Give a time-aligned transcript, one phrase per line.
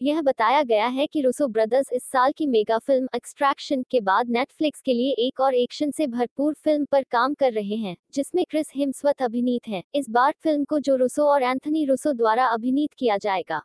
[0.00, 4.28] यह बताया गया है कि रूसो ब्रदर्स इस साल की मेगा फ़िल्म एक्सट्रैक्शन के बाद
[4.30, 8.44] नेटफ्लिक्स के लिए एक और एक्शन से भरपूर फ़िल्म पर काम कर रहे हैं, जिसमें
[8.50, 12.94] क्रिस हिम्सवत अभिनीत हैं इस बार फ़िल्म को जो रूसो और एंथनी रूसो द्वारा अभिनीत
[12.98, 13.60] किया जाएगा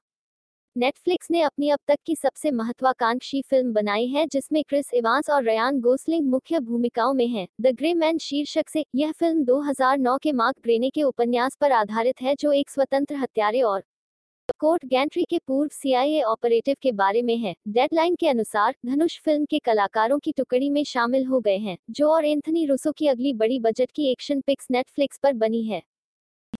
[0.76, 5.44] नेटफ्लिक्स ने अपनी अब तक की सबसे महत्वाकांक्षी फ़िल्म बनाई है, जिसमें क्रिस इवांस और
[5.44, 10.32] रयान गोसलिंग मुख्य भूमिकाओं में हैं। द ग्रे मैन शीर्षक से यह फ़िल्म 2009 के
[10.32, 13.84] मार्क ग्रेने के उपन्यास पर आधारित है, जो एक स्वतंत्र हत्यारे और
[14.54, 19.46] कोर्ट गैंट्री के पूर्व सीआईए ऑपरेटिव के बारे में है। डेडलाइन के अनुसार धनुष फ़िल्म
[19.46, 23.34] के कलाकारों की टुकड़ी में शामिल हो गए हैं, जो और एंथनी रूसो की अगली
[23.34, 25.82] बड़ी बजट की एक्शन पिक्स नेटफ्लिक्स पर बनी है,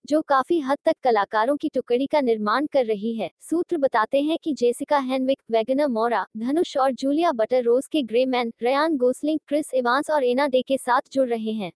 [0.06, 4.38] जो काफ़ी हद तक कलाकारों की टुकड़ी का निर्माण कर रही है। सूत्र बताते हैं
[4.42, 9.38] कि जेसिका हेनविक, वैगनर मोरा, धनुष और जूलिया बटर रोज के Gray Man, Ryan Gosling,
[9.48, 11.72] Chris Evans और एना डे के साथ जुड़ रहे हैं।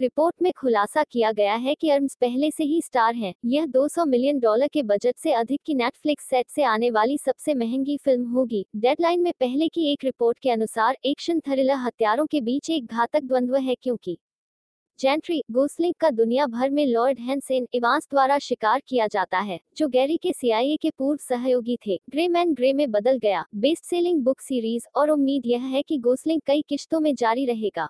[0.00, 4.04] रिपोर्ट में खुलासा किया गया है कि अर्म्स पहले से ही स्टार हैं। यह 200
[4.04, 8.30] मिलियन डॉलर के बजट से अधिक की नेटफ्लिक्स सेट से आने वाली सबसे महँगी फ़िल्म
[8.30, 12.86] होगी। डेडलाइन में पहले की एक रिपोर्ट के अनुसार एक्शन थ्रिलर हत्यारों के बीच एक
[12.86, 14.18] घातक द्वंद्व है क्योंकि
[15.00, 19.88] जेंट्री गोसलिंग का दुनिया भर में लॉर्ड हैंसेन इवांस द्वारा शिकार किया जाता है, जो
[19.88, 24.22] गैरी के सीआईए के पूर्व सहयोगी थे। ग्रे मैन ग्रे में बदल गया। बेस्ट सेलिंग
[24.24, 27.88] बुक सीरीज़ और उम्मीद यह है कि गोसलिंग कई किश्तों में जारी रहेगा।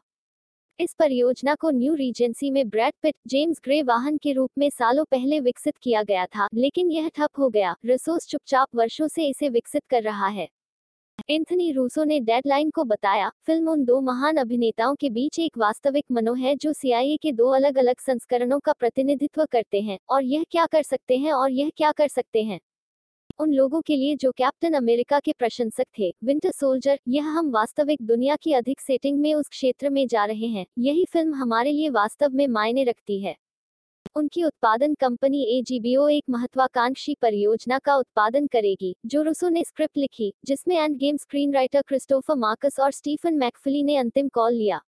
[0.80, 5.04] इस परियोजना को न्यू रीजेंसी में ब्रैड पिट, जेम्स ग्रे वाहन के रूप में सालों
[5.04, 9.48] पहले विकसित किया गया था, लेकिन यह ठप हो गया। रिसोर्स चुपचाप वर्षों से इसे
[9.48, 10.48] विकसित कर रहा है।
[11.30, 16.04] एंथनी रूसो ने डेडलाइन को बताया, फ़िल्म उन दो महान अभिनेताओं के बीच एक वास्तविक
[16.12, 20.44] मनो है जो सीआईए के दो अलग अलग संस्करणों का प्रतिनिधित्व करते हैं, और यह
[20.50, 22.60] क्या कर सकते हैं और यह क्या कर सकते हैं?
[23.38, 28.02] उन लोगों के लिए जो कैप्टन अमेरिका के प्रशंसक थे। विंटर सोल्जर, यह हम वास्तविक
[28.02, 31.88] दुनिया की अधिक सेटिंग में उस क्षेत्र में जा रहे हैं। यही फ़िल्म हमारे लिए
[31.88, 33.36] वास्तव में मायने रखती है।
[34.16, 40.34] उनकी उत्पादन कंपनी एजीबीओ एक महत्वाकांक्षी परियोजना का उत्पादन करेगी, जो रुसो ने स्क्रिप्ट लिखी,
[40.44, 44.80] जिसमें Endgame screenwriter Christopher Markus और स्टीफन मैकफिली ने अंतिम कॉल लिया।